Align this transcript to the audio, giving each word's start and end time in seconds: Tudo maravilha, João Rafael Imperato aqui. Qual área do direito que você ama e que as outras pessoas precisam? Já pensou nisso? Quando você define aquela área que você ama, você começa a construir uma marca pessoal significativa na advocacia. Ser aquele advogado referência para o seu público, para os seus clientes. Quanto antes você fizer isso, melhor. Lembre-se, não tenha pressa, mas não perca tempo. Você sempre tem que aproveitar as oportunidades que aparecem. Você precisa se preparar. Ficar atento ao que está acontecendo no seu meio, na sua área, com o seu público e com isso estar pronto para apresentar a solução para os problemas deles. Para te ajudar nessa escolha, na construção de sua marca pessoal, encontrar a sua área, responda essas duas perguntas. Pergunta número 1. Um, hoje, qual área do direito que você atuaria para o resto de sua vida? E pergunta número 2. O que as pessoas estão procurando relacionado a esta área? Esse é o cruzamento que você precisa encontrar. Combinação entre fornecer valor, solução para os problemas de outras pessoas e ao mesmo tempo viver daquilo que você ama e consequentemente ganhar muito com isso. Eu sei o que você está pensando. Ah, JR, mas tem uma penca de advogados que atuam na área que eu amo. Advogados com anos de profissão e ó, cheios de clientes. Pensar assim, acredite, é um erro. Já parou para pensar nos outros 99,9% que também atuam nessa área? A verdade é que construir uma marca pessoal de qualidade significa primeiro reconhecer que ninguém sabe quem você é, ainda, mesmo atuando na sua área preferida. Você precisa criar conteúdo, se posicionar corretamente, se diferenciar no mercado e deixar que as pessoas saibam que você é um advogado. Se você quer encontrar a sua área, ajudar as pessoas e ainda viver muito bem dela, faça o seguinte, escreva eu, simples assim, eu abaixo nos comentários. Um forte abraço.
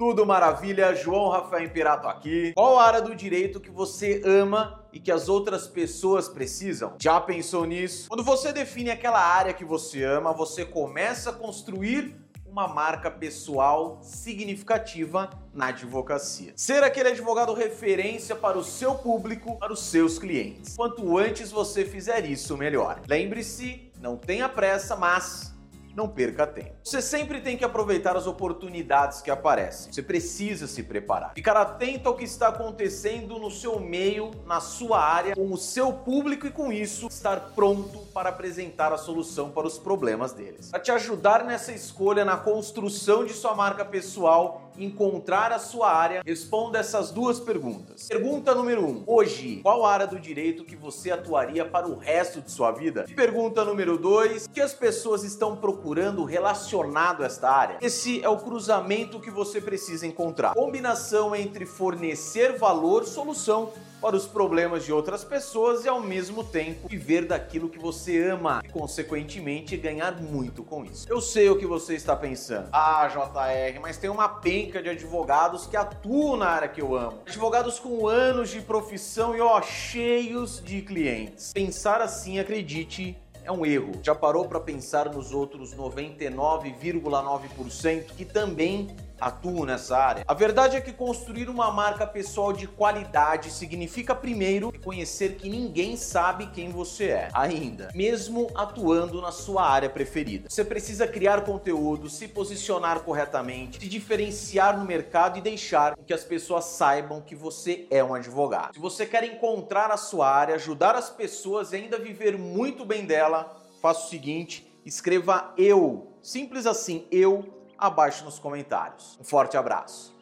Tudo 0.00 0.24
maravilha, 0.24 0.94
João 0.94 1.28
Rafael 1.28 1.62
Imperato 1.62 2.08
aqui. 2.08 2.54
Qual 2.54 2.78
área 2.78 3.02
do 3.02 3.14
direito 3.14 3.60
que 3.60 3.70
você 3.70 4.22
ama 4.24 4.82
e 4.94 4.98
que 4.98 5.12
as 5.12 5.28
outras 5.28 5.68
pessoas 5.68 6.26
precisam? 6.26 6.94
Já 6.98 7.20
pensou 7.20 7.66
nisso? 7.66 8.08
Quando 8.08 8.24
você 8.24 8.50
define 8.50 8.88
aquela 8.90 9.20
área 9.20 9.52
que 9.52 9.62
você 9.62 10.02
ama, 10.02 10.32
você 10.32 10.64
começa 10.64 11.28
a 11.28 11.32
construir 11.34 12.16
uma 12.46 12.66
marca 12.66 13.10
pessoal 13.10 13.98
significativa 14.02 15.28
na 15.52 15.66
advocacia. 15.66 16.54
Ser 16.56 16.82
aquele 16.82 17.10
advogado 17.10 17.52
referência 17.52 18.34
para 18.34 18.56
o 18.56 18.64
seu 18.64 18.94
público, 18.94 19.58
para 19.58 19.70
os 19.70 19.80
seus 19.80 20.18
clientes. 20.18 20.76
Quanto 20.76 21.18
antes 21.18 21.50
você 21.50 21.84
fizer 21.84 22.24
isso, 22.24 22.56
melhor. 22.56 23.02
Lembre-se, 23.06 23.92
não 24.00 24.16
tenha 24.16 24.48
pressa, 24.48 24.96
mas 24.96 25.54
não 25.94 26.08
perca 26.08 26.46
tempo. 26.46 26.76
Você 26.82 27.00
sempre 27.02 27.40
tem 27.40 27.56
que 27.56 27.64
aproveitar 27.64 28.16
as 28.16 28.26
oportunidades 28.26 29.20
que 29.20 29.30
aparecem. 29.30 29.92
Você 29.92 30.02
precisa 30.02 30.66
se 30.66 30.82
preparar. 30.82 31.32
Ficar 31.34 31.56
atento 31.56 32.08
ao 32.08 32.16
que 32.16 32.24
está 32.24 32.48
acontecendo 32.48 33.38
no 33.38 33.50
seu 33.50 33.78
meio, 33.78 34.30
na 34.46 34.60
sua 34.60 35.00
área, 35.00 35.34
com 35.34 35.52
o 35.52 35.56
seu 35.56 35.92
público 35.92 36.46
e 36.46 36.50
com 36.50 36.72
isso 36.72 37.06
estar 37.08 37.52
pronto 37.54 37.98
para 38.12 38.30
apresentar 38.30 38.92
a 38.92 38.98
solução 38.98 39.50
para 39.50 39.66
os 39.66 39.78
problemas 39.78 40.32
deles. 40.32 40.70
Para 40.70 40.80
te 40.80 40.90
ajudar 40.92 41.44
nessa 41.44 41.72
escolha, 41.72 42.24
na 42.24 42.36
construção 42.36 43.24
de 43.24 43.32
sua 43.32 43.54
marca 43.54 43.84
pessoal, 43.84 44.69
encontrar 44.84 45.52
a 45.52 45.58
sua 45.58 45.92
área, 45.92 46.22
responda 46.24 46.78
essas 46.78 47.10
duas 47.10 47.38
perguntas. 47.38 48.08
Pergunta 48.08 48.54
número 48.54 48.84
1. 48.84 48.88
Um, 48.88 49.02
hoje, 49.06 49.60
qual 49.62 49.84
área 49.84 50.06
do 50.06 50.18
direito 50.18 50.64
que 50.64 50.76
você 50.76 51.10
atuaria 51.10 51.64
para 51.64 51.86
o 51.88 51.96
resto 51.96 52.40
de 52.40 52.50
sua 52.50 52.70
vida? 52.70 53.04
E 53.08 53.14
pergunta 53.14 53.64
número 53.64 53.98
2. 53.98 54.46
O 54.46 54.50
que 54.50 54.60
as 54.60 54.72
pessoas 54.72 55.22
estão 55.24 55.56
procurando 55.56 56.24
relacionado 56.24 57.22
a 57.22 57.26
esta 57.26 57.50
área? 57.50 57.78
Esse 57.80 58.22
é 58.22 58.28
o 58.28 58.38
cruzamento 58.38 59.20
que 59.20 59.30
você 59.30 59.60
precisa 59.60 60.06
encontrar. 60.06 60.54
Combinação 60.54 61.34
entre 61.34 61.66
fornecer 61.66 62.58
valor, 62.58 63.04
solução 63.04 63.72
para 64.00 64.16
os 64.16 64.26
problemas 64.26 64.84
de 64.84 64.92
outras 64.92 65.22
pessoas 65.22 65.84
e 65.84 65.88
ao 65.88 66.00
mesmo 66.00 66.42
tempo 66.42 66.88
viver 66.88 67.26
daquilo 67.26 67.68
que 67.68 67.78
você 67.78 68.30
ama 68.30 68.62
e 68.64 68.68
consequentemente 68.68 69.76
ganhar 69.76 70.20
muito 70.20 70.62
com 70.62 70.84
isso. 70.84 71.06
Eu 71.08 71.20
sei 71.20 71.50
o 71.50 71.58
que 71.58 71.66
você 71.66 71.94
está 71.94 72.16
pensando. 72.16 72.68
Ah, 72.72 73.06
JR, 73.08 73.78
mas 73.80 73.98
tem 73.98 74.08
uma 74.08 74.28
penca 74.28 74.69
de 74.78 74.90
advogados 74.90 75.66
que 75.66 75.76
atuam 75.76 76.36
na 76.36 76.46
área 76.46 76.68
que 76.68 76.80
eu 76.80 76.94
amo. 76.94 77.18
Advogados 77.26 77.80
com 77.80 78.06
anos 78.06 78.50
de 78.50 78.60
profissão 78.60 79.34
e 79.34 79.40
ó, 79.40 79.60
cheios 79.60 80.62
de 80.64 80.82
clientes. 80.82 81.52
Pensar 81.52 82.00
assim, 82.00 82.38
acredite, 82.38 83.18
é 83.42 83.50
um 83.50 83.66
erro. 83.66 83.90
Já 84.02 84.14
parou 84.14 84.46
para 84.46 84.60
pensar 84.60 85.12
nos 85.12 85.32
outros 85.32 85.74
99,9% 85.74 88.04
que 88.16 88.24
também 88.24 88.86
atuam 89.20 89.64
nessa 89.64 89.96
área? 89.96 90.24
A 90.26 90.34
verdade 90.34 90.76
é 90.76 90.80
que 90.80 90.92
construir 90.92 91.48
uma 91.48 91.70
marca 91.70 92.06
pessoal 92.06 92.52
de 92.52 92.66
qualidade 92.66 93.50
significa 93.50 94.14
primeiro 94.14 94.70
reconhecer 94.70 95.36
que 95.36 95.48
ninguém 95.48 95.96
sabe 95.96 96.46
quem 96.48 96.70
você 96.70 97.06
é, 97.06 97.28
ainda, 97.32 97.90
mesmo 97.94 98.50
atuando 98.54 99.20
na 99.20 99.32
sua 99.32 99.68
área 99.68 99.90
preferida. 99.90 100.48
Você 100.48 100.64
precisa 100.64 101.06
criar 101.06 101.42
conteúdo, 101.42 102.08
se 102.08 102.28
posicionar 102.28 103.00
corretamente, 103.00 103.80
se 103.80 103.88
diferenciar 103.88 104.78
no 104.78 104.84
mercado 104.84 105.38
e 105.38 105.40
deixar 105.40 105.96
que 105.96 106.12
as 106.12 106.24
pessoas 106.24 106.64
saibam 106.64 107.20
que 107.20 107.34
você 107.34 107.86
é 107.90 108.02
um 108.02 108.14
advogado. 108.14 108.74
Se 108.74 108.80
você 108.80 109.06
quer 109.06 109.24
encontrar 109.24 109.90
a 109.90 109.96
sua 109.96 110.30
área, 110.30 110.54
ajudar 110.54 110.94
as 110.94 111.10
pessoas 111.10 111.72
e 111.72 111.76
ainda 111.76 111.98
viver 111.98 112.38
muito 112.38 112.84
bem 112.84 113.04
dela, 113.04 113.56
faça 113.80 114.06
o 114.06 114.10
seguinte, 114.10 114.70
escreva 114.84 115.52
eu, 115.56 116.14
simples 116.22 116.66
assim, 116.66 117.06
eu 117.10 117.68
abaixo 117.80 118.24
nos 118.24 118.38
comentários. 118.38 119.18
Um 119.20 119.24
forte 119.24 119.56
abraço. 119.56 120.19